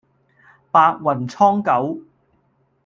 [0.71, 2.01] 白雲蒼狗